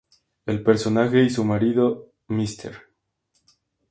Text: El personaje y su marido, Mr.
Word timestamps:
El 0.47 0.63
personaje 0.63 1.21
y 1.23 1.29
su 1.29 1.45
marido, 1.45 2.07
Mr. 2.27 2.73